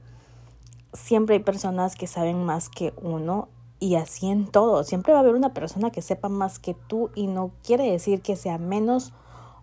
siempre 0.91 1.36
hay 1.36 1.41
personas 1.41 1.96
que 1.96 2.05
saben 2.05 2.43
más 2.43 2.67
que 2.67 2.93
uno 3.01 3.48
y 3.79 3.96
así 3.96 4.29
en 4.29 4.46
todo. 4.46 4.84
Siempre 4.84 5.13
va 5.13 5.20
a 5.20 5.22
haber 5.22 5.36
una 5.36 5.53
persona 5.53 5.89
que 5.89 6.01
sepa 6.01 6.27
más 6.27 6.60
que 6.60 6.74
tú 6.74 7.12
y 7.15 7.27
no 7.27 7.51
quiere 7.63 7.89
decir 7.89 8.22
que 8.22 8.36
sea 8.36 8.58
menos 8.58 9.13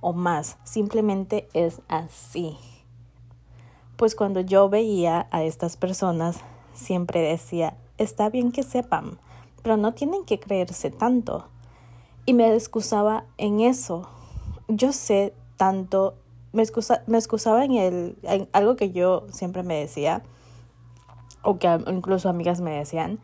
o 0.00 0.14
más, 0.14 0.56
simplemente 0.64 1.48
es 1.52 1.82
así. 1.88 2.56
Pues 3.96 4.14
cuando 4.14 4.40
yo 4.40 4.70
veía 4.70 5.28
a 5.30 5.42
estas 5.42 5.76
personas, 5.76 6.38
siempre 6.72 7.20
decía, 7.20 7.76
está 7.98 8.30
bien 8.30 8.52
que 8.52 8.62
sepan, 8.62 9.18
pero 9.62 9.76
no 9.76 9.92
tienen 9.92 10.24
que 10.24 10.40
creerse 10.40 10.90
tanto. 10.90 11.48
Y 12.24 12.32
me 12.32 12.54
excusaba 12.54 13.24
en 13.36 13.60
eso. 13.60 14.08
Yo 14.68 14.92
sé 14.92 15.34
tanto, 15.60 16.14
me, 16.54 16.62
excusaba 16.62 17.66
en, 17.66 17.72
el, 17.74 18.48
algo 18.54 18.76
que 18.76 18.92
yo 18.92 19.26
siempre 19.30 19.62
me 19.62 19.78
decía, 19.78 20.22
o 21.42 21.58
que 21.58 21.68
incluso 21.86 22.30
amigas 22.30 22.62
me 22.62 22.70
decían, 22.70 23.18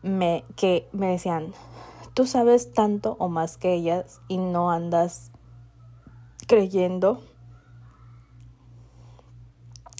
me, 0.00 0.44
que 0.54 0.88
me 0.92 1.08
decían, 1.08 1.54
tú 2.14 2.24
sabes 2.24 2.72
tanto 2.72 3.16
o 3.18 3.28
más 3.28 3.56
que 3.56 3.74
ellas 3.74 4.20
y 4.28 4.38
no 4.38 4.70
andas 4.70 5.32
creyendo, 6.46 7.20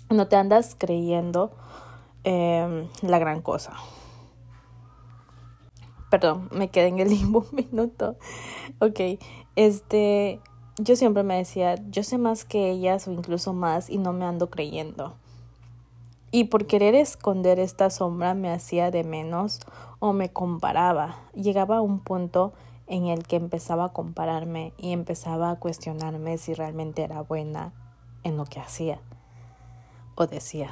no 0.09 0.29
te 0.29 0.37
andas 0.37 0.77
creyendo 0.79 1.51
em, 2.23 2.87
la 3.03 3.19
gran 3.19 3.43
cosa. 3.43 3.73
Perdón, 6.13 6.49
me 6.53 6.69
quedé 6.69 6.87
en 6.87 7.01
el 7.01 7.09
limbo 7.11 7.41
un 7.41 7.57
minuto. 7.57 8.17
Ok, 8.79 9.19
este, 9.57 10.41
yo 10.79 10.97
siempre 10.97 11.23
me 11.23 11.37
decía, 11.37 11.77
yo 11.91 12.03
sé 12.03 12.19
más 12.19 12.45
que 12.45 12.71
ellas 12.71 13.09
o 13.09 13.13
incluso 13.13 13.53
más 13.53 13.89
y 13.89 13.99
no 13.99 14.13
me 14.13 14.25
ando 14.25 14.51
creyendo. 14.51 15.15
Y 16.31 16.45
por 16.45 16.67
querer 16.67 16.95
esconder 16.95 17.59
esta 17.59 17.89
sombra 17.89 18.35
me 18.35 18.51
hacía 18.51 18.91
de 18.91 19.05
menos 19.05 19.61
o 20.01 20.13
me 20.13 20.29
comparaba. 20.31 21.17
Llegaba 21.35 21.79
a 21.79 21.83
un 21.83 22.01
punto 22.01 22.53
en 22.89 23.07
el 23.07 23.27
que 23.27 23.37
empezaba 23.37 23.87
a 23.87 23.93
compararme 23.93 24.73
y 24.77 24.93
empezaba 24.93 25.51
a 25.51 25.57
cuestionarme 25.57 26.37
si 26.39 26.53
realmente 26.53 27.03
era 27.03 27.23
buena 27.23 27.73
en 28.23 28.37
lo 28.37 28.45
que 28.45 28.61
hacía 28.61 29.01
o 30.17 30.27
decía. 30.27 30.71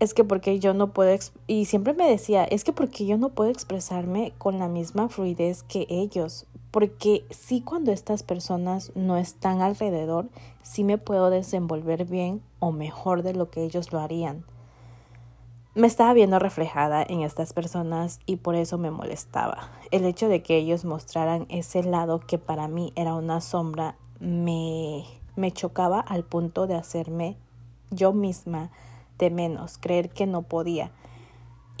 Es 0.00 0.14
que 0.14 0.22
porque 0.22 0.60
yo 0.60 0.74
no 0.74 0.92
puedo, 0.92 1.18
y 1.48 1.64
siempre 1.64 1.92
me 1.92 2.08
decía, 2.08 2.44
es 2.44 2.62
que 2.62 2.72
porque 2.72 3.04
yo 3.04 3.18
no 3.18 3.30
puedo 3.30 3.50
expresarme 3.50 4.32
con 4.38 4.60
la 4.60 4.68
misma 4.68 5.08
fluidez 5.08 5.64
que 5.64 5.86
ellos, 5.88 6.46
porque 6.70 7.24
sí 7.30 7.60
cuando 7.60 7.92
estas 7.92 8.22
personas 8.22 8.92
no 8.94 9.16
están 9.16 9.62
alrededor, 9.62 10.28
sí 10.62 10.84
me 10.84 10.98
puedo 10.98 11.30
desenvolver 11.30 12.04
bien 12.04 12.42
o 12.60 12.72
mejor 12.72 13.22
de 13.22 13.34
lo 13.34 13.50
que 13.50 13.64
ellos 13.64 13.92
lo 13.92 14.00
harían. 14.00 14.44
Me 15.74 15.86
estaba 15.86 16.12
viendo 16.12 16.38
reflejada 16.38 17.04
en 17.08 17.22
estas 17.22 17.52
personas 17.52 18.20
y 18.26 18.36
por 18.36 18.56
eso 18.56 18.78
me 18.78 18.90
molestaba. 18.90 19.70
El 19.90 20.04
hecho 20.04 20.28
de 20.28 20.42
que 20.42 20.56
ellos 20.56 20.84
mostraran 20.84 21.46
ese 21.50 21.82
lado 21.84 22.20
que 22.20 22.38
para 22.38 22.68
mí 22.68 22.92
era 22.96 23.14
una 23.14 23.40
sombra 23.40 23.96
me, 24.18 25.04
me 25.36 25.52
chocaba 25.52 26.00
al 26.00 26.24
punto 26.24 26.66
de 26.66 26.74
hacerme 26.74 27.36
yo 27.90 28.12
misma 28.12 28.70
de 29.18 29.30
menos, 29.30 29.78
creer 29.78 30.10
que 30.10 30.26
no 30.26 30.42
podía. 30.42 30.90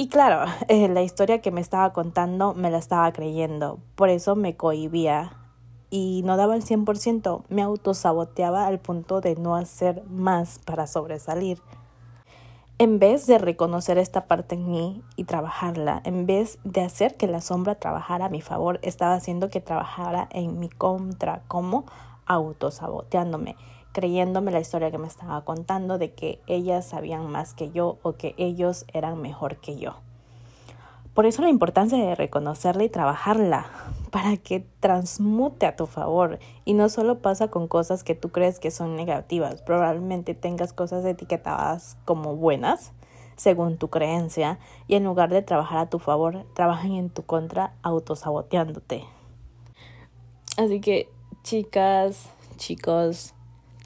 Y 0.00 0.08
claro, 0.08 0.48
eh, 0.68 0.88
la 0.88 1.02
historia 1.02 1.42
que 1.42 1.50
me 1.50 1.60
estaba 1.60 1.92
contando 1.92 2.54
me 2.54 2.70
la 2.70 2.78
estaba 2.78 3.12
creyendo, 3.12 3.80
por 3.96 4.08
eso 4.08 4.36
me 4.36 4.56
cohibía 4.56 5.32
y 5.90 6.22
no 6.24 6.36
daba 6.36 6.54
el 6.54 6.64
100%, 6.64 7.42
me 7.48 7.62
autosaboteaba 7.62 8.66
al 8.66 8.78
punto 8.78 9.20
de 9.20 9.34
no 9.34 9.56
hacer 9.56 10.04
más 10.04 10.60
para 10.60 10.86
sobresalir. 10.86 11.60
En 12.78 13.00
vez 13.00 13.26
de 13.26 13.38
reconocer 13.38 13.98
esta 13.98 14.26
parte 14.26 14.54
en 14.54 14.70
mí 14.70 15.02
y 15.16 15.24
trabajarla, 15.24 16.00
en 16.04 16.26
vez 16.26 16.60
de 16.62 16.82
hacer 16.82 17.16
que 17.16 17.26
la 17.26 17.40
sombra 17.40 17.74
trabajara 17.74 18.26
a 18.26 18.28
mi 18.28 18.40
favor, 18.40 18.78
estaba 18.82 19.14
haciendo 19.14 19.50
que 19.50 19.60
trabajara 19.60 20.28
en 20.30 20.60
mi 20.60 20.68
contra, 20.68 21.42
como 21.48 21.86
autosaboteándome 22.26 23.56
creyéndome 23.92 24.50
la 24.50 24.60
historia 24.60 24.90
que 24.90 24.98
me 24.98 25.06
estaba 25.06 25.44
contando 25.44 25.98
de 25.98 26.12
que 26.12 26.40
ellas 26.46 26.86
sabían 26.86 27.30
más 27.30 27.54
que 27.54 27.70
yo 27.70 27.98
o 28.02 28.12
que 28.12 28.34
ellos 28.36 28.84
eran 28.92 29.20
mejor 29.20 29.56
que 29.56 29.76
yo. 29.76 29.94
Por 31.14 31.26
eso 31.26 31.42
la 31.42 31.48
importancia 31.48 31.98
de 31.98 32.14
reconocerla 32.14 32.84
y 32.84 32.88
trabajarla 32.88 33.66
para 34.12 34.36
que 34.36 34.64
transmute 34.80 35.66
a 35.66 35.74
tu 35.74 35.86
favor 35.86 36.38
y 36.64 36.74
no 36.74 36.88
solo 36.88 37.18
pasa 37.18 37.48
con 37.48 37.66
cosas 37.66 38.04
que 38.04 38.14
tú 38.14 38.30
crees 38.30 38.60
que 38.60 38.70
son 38.70 38.94
negativas, 38.94 39.62
probablemente 39.62 40.34
tengas 40.34 40.72
cosas 40.72 41.04
etiquetadas 41.04 41.96
como 42.04 42.36
buenas 42.36 42.92
según 43.38 43.78
tu 43.78 43.88
creencia 43.88 44.58
y 44.88 44.96
en 44.96 45.04
lugar 45.04 45.30
de 45.30 45.42
trabajar 45.42 45.78
a 45.78 45.88
tu 45.88 45.98
favor, 45.98 46.44
trabajan 46.54 46.92
en 46.92 47.08
tu 47.08 47.22
contra 47.22 47.72
autosaboteándote. 47.82 49.04
Así 50.56 50.80
que 50.80 51.08
chicas, 51.44 52.30
chicos, 52.56 53.34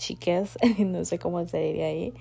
chiques, 0.03 0.59
no 0.79 1.05
sé 1.05 1.19
cómo 1.19 1.47
se 1.47 1.59
diría 1.59 1.87
ahí. 1.87 2.13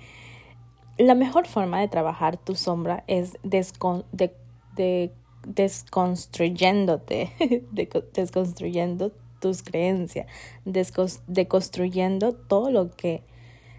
La 0.98 1.16
mejor 1.16 1.48
forma 1.48 1.80
de 1.80 1.88
trabajar 1.88 2.38
tu 2.38 2.56
sombra 2.56 3.04
es 3.08 3.38
de, 3.44 5.12
desconstruyéndote, 5.48 7.32
desconstruyendo 8.14 9.12
tus 9.40 9.64
creencias, 9.64 10.28
deconstruyendo 10.66 12.34
todo 12.34 12.70
lo 12.70 12.92
que 12.92 13.24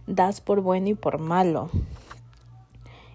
das 0.07 0.41
por 0.41 0.61
bueno 0.63 0.89
y 0.89 0.95
por 0.95 1.19
malo. 1.21 1.71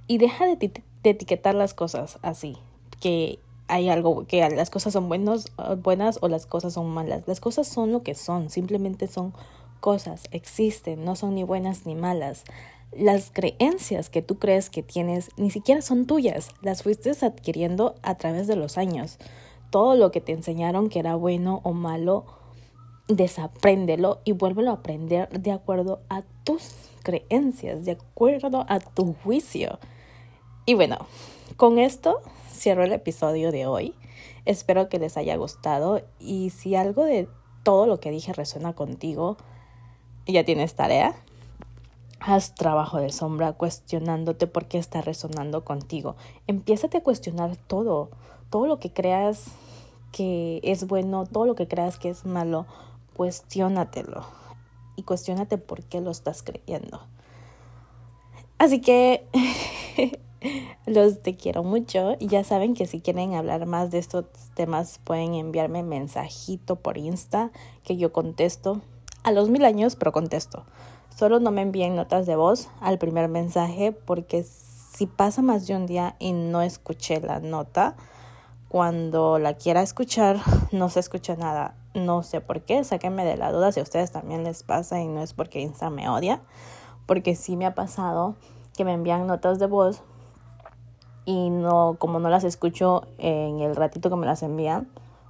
Y 0.08 0.20
deja 0.20 0.46
de, 0.46 0.56
de, 0.56 1.10
etiquetar 1.10 1.54
las 1.54 1.74
cosas 1.74 2.18
así, 2.22 2.56
que 3.02 3.40
hay 3.68 3.90
algo, 3.90 4.26
que 4.26 4.48
las 4.50 4.70
cosas 4.70 4.94
son 4.94 5.10
buenos, 5.10 5.52
buenas 5.84 6.20
o 6.22 6.30
las 6.30 6.46
cosas 6.46 6.74
son 6.74 6.90
malas. 6.90 7.24
Las 7.28 7.42
cosas 7.42 7.68
son 7.68 7.92
lo 7.92 8.04
que 8.04 8.16
son, 8.16 8.50
simplemente 8.50 9.08
son 9.08 9.34
cosas 9.80 10.24
existen, 10.32 11.06
no 11.06 11.16
son 11.16 11.36
ni 11.36 11.44
buenas 11.44 11.86
ni 11.86 11.96
malas. 11.96 12.44
Las 12.92 13.32
creencias 13.32 14.10
que 14.10 14.22
tú 14.22 14.38
crees 14.40 14.70
que 14.70 14.84
tienes 14.84 15.30
ni 15.38 15.52
siquiera 15.52 15.82
son 15.82 16.06
tuyas, 16.06 16.50
las 16.62 16.84
fuiste 16.84 17.12
adquiriendo 17.22 17.96
a 18.02 18.16
través 18.16 18.48
de 18.48 18.56
los 18.56 18.78
años. 18.78 19.18
Todo 19.70 19.96
lo 19.96 20.12
que 20.12 20.22
te 20.22 20.32
enseñaron 20.32 20.90
que 20.90 21.00
era 21.00 21.16
bueno 21.16 21.62
o 21.63 21.74
malo, 21.74 22.26
desapréndelo 23.08 24.20
y 24.24 24.32
vuélvelo 24.32 24.72
a 24.72 24.76
aprender 24.76 25.30
de 25.30 25.52
acuerdo 25.52 26.02
a 26.10 26.24
tus 26.44 26.74
creencias, 27.04 27.86
de 27.86 27.92
acuerdo 27.92 28.66
a 28.68 28.80
tu 28.80 29.13
juicio. 29.24 29.80
Y 30.66 30.74
bueno, 30.74 30.98
con 31.56 31.80
esto 31.80 32.22
cierro 32.52 32.84
el 32.84 32.94
episodio 32.94 33.52
de 33.52 33.68
hoy. 33.68 33.94
Espero 34.46 34.90
que 34.90 35.00
les 35.00 35.18
haya 35.18 35.36
gustado 35.36 36.02
y 36.20 36.50
si 36.50 36.76
algo 36.76 37.04
de 37.04 37.28
todo 37.63 37.86
lo 37.86 38.00
que 38.00 38.12
dije 38.12 38.34
resuena 38.34 38.74
contigo, 38.74 39.38
ya 40.34 40.44
tienes 40.44 40.76
tarea. 40.76 41.16
Haz 42.20 42.56
trabajo 42.56 42.98
de 42.98 43.12
sombra 43.12 43.54
cuestionándote 43.54 44.48
por 44.48 44.66
qué 44.66 44.78
está 44.78 45.02
resonando 45.02 45.63
contigo. 45.63 46.16
Empiezate 46.48 46.98
a 46.98 47.04
cuestionar 47.04 47.56
todo, 47.56 48.10
todo 48.50 48.66
lo 48.66 48.80
que 48.80 48.92
creas 48.92 49.46
que 50.12 50.60
es 50.63 50.88
bueno, 50.88 51.26
todo 51.26 51.46
lo 51.46 51.56
que 51.56 51.68
creas 51.68 51.98
que 51.98 52.10
es 52.10 52.26
malo, 52.26 52.66
cuestiónatelo 53.16 54.26
y 54.96 55.04
cuestiónate 55.04 55.58
por 55.58 55.84
qué 55.84 56.02
lo 56.02 56.12
estás 56.12 56.44
creyendo. 56.44 57.02
Así 58.58 58.82
que 58.82 59.28
los 60.86 61.22
te 61.22 61.36
quiero 61.36 61.63
mucho 61.63 62.16
y 62.20 62.28
ya 62.28 62.44
saben 62.44 62.74
que 62.74 62.88
si 62.88 63.02
quieren 63.02 63.36
hablar 63.36 63.66
más 63.68 63.92
de 63.92 64.00
estos 64.00 64.26
temas 64.56 65.00
pueden 65.04 65.36
enviarme 65.36 65.84
mensajito 65.84 66.78
por 66.78 66.98
Insta 66.98 67.52
que 67.84 67.98
yo 67.98 68.12
contesto 68.12 68.82
a 69.28 69.32
los 69.34 69.50
mil 69.50 69.66
años, 69.66 69.98
pero 69.98 70.13
contesto. 70.13 70.63
Solo 71.13 71.42
no 71.42 71.52
me 71.52 71.62
envíen 71.62 71.98
notas 71.98 72.26
de 72.26 72.38
voz 72.38 72.70
al 72.80 72.98
primer 72.98 73.28
mensaje 73.28 73.92
porque 73.92 74.44
si 74.44 75.06
pasa 75.06 75.42
más 75.42 75.68
de 75.68 75.76
un 75.76 75.86
día 75.86 76.16
y 76.18 76.32
no 76.32 76.62
escuché 76.62 77.20
la 77.20 77.42
nota, 77.42 77.98
cuando 78.70 79.38
la 79.38 79.56
quiera 79.56 79.82
escuchar 79.82 80.38
no 80.72 80.88
se 80.88 81.02
escucha 81.02 81.36
nada. 81.36 81.76
No 81.94 82.24
sé 82.24 82.40
por 82.40 82.62
qué, 82.62 82.86
sáquenme 82.86 83.26
de 83.26 83.36
la 83.36 83.52
duda 83.52 83.74
si 83.74 83.82
a 83.82 83.84
ustedes 83.84 84.13
también 84.13 84.46
les 84.46 84.63
pasa 84.63 85.02
y 85.02 85.08
no 85.10 85.22
es 85.22 85.34
porque 85.34 85.60
Insta 85.60 85.90
me 85.90 86.08
odia, 86.08 86.40
porque 87.06 87.36
sí 87.36 87.58
me 87.58 87.66
ha 87.66 87.76
pasado 87.76 88.36
que 88.78 88.86
me 88.86 88.94
envían 88.94 89.28
notas 89.28 89.60
de 89.60 89.68
voz 89.68 90.04
y 91.26 91.50
no 91.50 91.98
como 92.00 92.20
no 92.20 92.30
las 92.30 92.46
escucho 92.46 93.06
en 93.18 93.60
el 93.60 93.76
ratito 93.76 94.10
que 94.10 94.16
me 94.16 94.26
las 94.26 94.42
envían, 94.42 94.88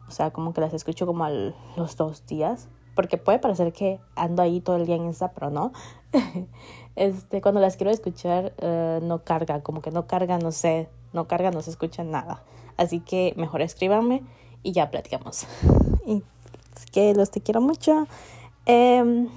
o 0.08 0.12
sea, 0.12 0.30
como 0.30 0.54
que 0.54 0.62
las 0.62 0.76
escucho 0.76 1.08
como 1.08 1.26
a 1.26 1.32
los 1.32 1.98
dos 1.98 2.28
días, 2.28 2.68
porque 2.98 3.20
puede 3.20 3.38
parecer 3.38 3.74
que 3.74 4.00
ando 4.16 4.42
ahí 4.42 4.60
todo 4.60 4.76
el 4.76 4.88
día 4.88 4.96
en 4.96 5.06
Insta, 5.06 5.32
pero 5.32 5.52
no. 5.52 5.72
este, 6.96 7.42
cuando 7.42 7.62
las 7.62 7.78
quiero 7.78 7.92
escuchar, 7.92 8.54
eh, 8.58 9.00
no 9.04 9.24
carga, 9.24 9.62
como 9.62 9.84
que 9.84 9.92
no 9.92 10.08
carga, 10.08 10.40
no 10.40 10.52
sé, 10.52 10.90
no 11.14 11.28
carga, 11.28 11.52
no 11.52 11.62
se 11.62 11.70
escucha 11.70 12.04
nada. 12.04 12.44
Así 12.76 13.00
que 13.00 13.36
mejor 13.38 13.62
escríbanme 13.62 14.24
y 14.64 14.72
ya 14.74 14.90
platicamos. 14.90 15.46
Y 16.08 16.24
que 16.92 17.14
los 17.14 17.30
te 17.32 17.42
quiero 17.42 17.60
mucho. 17.62 18.08
Em, 18.66 19.28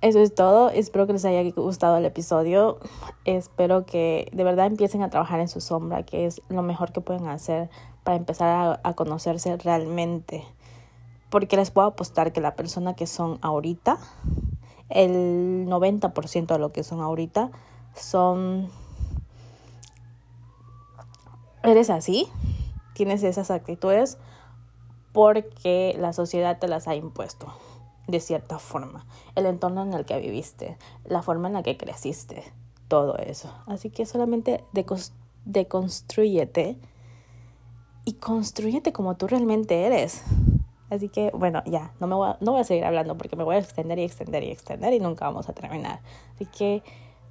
eso 0.00 0.18
es 0.18 0.34
todo. 0.34 0.70
Espero 0.70 1.06
que 1.06 1.12
les 1.12 1.24
haya 1.26 1.48
gustado 1.54 1.98
el 1.98 2.06
episodio. 2.06 2.78
Espero 3.24 3.86
que 3.86 4.30
de 4.32 4.44
verdad 4.44 4.66
empiecen 4.66 5.02
a 5.02 5.10
trabajar 5.10 5.38
en 5.38 5.48
su 5.48 5.60
sombra, 5.60 6.04
que 6.04 6.26
es 6.26 6.42
lo 6.48 6.62
mejor 6.62 6.90
que 6.90 7.02
pueden 7.02 7.28
hacer 7.28 7.68
para 8.02 8.16
empezar 8.16 8.80
a 8.82 8.94
conocerse 8.94 9.56
realmente 9.58 10.44
porque 11.30 11.56
les 11.56 11.70
puedo 11.70 11.88
apostar 11.88 12.32
que 12.32 12.40
la 12.40 12.54
persona 12.54 12.94
que 12.94 13.06
son 13.06 13.38
ahorita, 13.42 13.98
el 14.88 15.66
90% 15.68 16.46
de 16.46 16.58
lo 16.58 16.72
que 16.72 16.84
son 16.84 17.00
ahorita, 17.00 17.50
son... 17.94 18.68
Eres 21.62 21.90
así, 21.90 22.28
tienes 22.94 23.22
esas 23.22 23.50
actitudes 23.50 24.18
porque 25.12 25.96
la 25.98 26.12
sociedad 26.12 26.58
te 26.58 26.68
las 26.68 26.86
ha 26.86 26.94
impuesto 26.94 27.52
de 28.06 28.20
cierta 28.20 28.58
forma, 28.58 29.04
el 29.34 29.46
entorno 29.46 29.82
en 29.82 29.92
el 29.92 30.04
que 30.04 30.20
viviste, 30.20 30.78
la 31.04 31.22
forma 31.22 31.48
en 31.48 31.54
la 31.54 31.62
que 31.62 31.76
creciste, 31.76 32.44
todo 32.88 33.16
eso. 33.18 33.52
Así 33.66 33.90
que 33.90 34.06
solamente 34.06 34.64
deconstruyete 35.44 36.78
y 38.04 38.12
construyete 38.14 38.92
como 38.92 39.16
tú 39.16 39.26
realmente 39.26 39.84
eres. 39.84 40.22
Así 40.90 41.08
que 41.08 41.30
bueno, 41.34 41.62
ya, 41.66 41.92
no, 42.00 42.06
me 42.06 42.14
voy 42.14 42.30
a, 42.30 42.36
no 42.40 42.52
voy 42.52 42.60
a 42.60 42.64
seguir 42.64 42.84
hablando 42.84 43.16
porque 43.16 43.36
me 43.36 43.44
voy 43.44 43.56
a 43.56 43.58
extender 43.58 43.98
y 43.98 44.04
extender 44.04 44.44
y 44.44 44.50
extender 44.50 44.92
y 44.92 45.00
nunca 45.00 45.24
vamos 45.26 45.48
a 45.48 45.52
terminar. 45.52 46.00
Así 46.34 46.46
que 46.46 46.82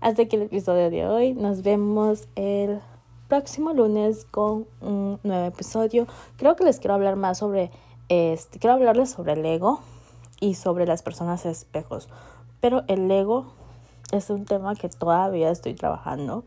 hasta 0.02 0.24
aquí 0.24 0.36
el 0.36 0.44
episodio 0.44 0.90
de 0.90 1.08
hoy. 1.08 1.34
Nos 1.34 1.64
vemos 1.64 2.28
el 2.36 2.80
próximo 3.28 3.74
lunes 3.74 4.26
con 4.26 4.68
un 4.82 5.20
nuevo 5.24 5.46
episodio. 5.46 6.06
Creo 6.38 6.56
que 6.56 6.64
les 6.64 6.80
quiero 6.80 6.94
hablar 6.94 7.16
más 7.16 7.40
sobre 7.40 7.72
Este, 8.08 8.60
quiero 8.60 8.76
hablarles 8.76 9.10
sobre 9.10 9.34
el 9.34 9.44
ego 9.46 9.80
y 10.40 10.56
sobre 10.56 10.86
las 10.86 11.02
personas 11.02 11.46
espejos. 11.46 12.08
Pero 12.60 12.84
el 12.88 13.10
ego 13.10 13.48
es 14.12 14.30
un 14.30 14.46
tema 14.46 14.76
que 14.76 14.90
todavía 14.90 15.50
estoy 15.50 15.74
trabajando. 15.74 16.44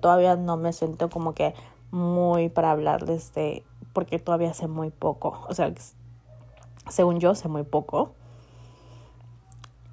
todavía 0.00 0.36
no 0.36 0.56
me 0.56 0.72
siento 0.72 1.10
como 1.10 1.34
que 1.34 1.54
muy 1.90 2.48
para 2.48 2.70
hablarles 2.70 3.34
de, 3.34 3.64
porque 3.92 4.18
todavía 4.18 4.54
sé 4.54 4.68
muy 4.68 4.90
poco. 4.90 5.44
O 5.48 5.54
sea, 5.54 5.72
según 6.88 7.20
yo 7.20 7.34
sé 7.34 7.48
muy 7.48 7.62
poco. 7.62 8.14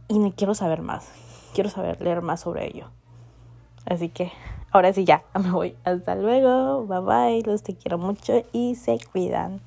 Y 0.08 0.32
quiero 0.32 0.54
saber 0.54 0.82
más. 0.82 1.10
Quiero 1.54 1.70
saber, 1.70 2.02
leer 2.02 2.22
más 2.22 2.42
sobre 2.42 2.68
ello. 2.68 2.90
Así 3.86 4.10
que 4.10 4.32
ahora 4.72 4.94
sí 4.94 5.06
ya, 5.06 5.24
me 5.40 5.52
voy. 5.52 5.76
Hasta 5.84 6.16
luego. 6.16 6.86
Bye 6.86 7.00
bye. 7.00 7.44
Los 7.44 7.64
te 7.64 7.76
quiero 7.76 7.98
mucho 7.98 8.44
y 8.54 8.76
se 8.76 9.00
cuidan. 9.12 9.62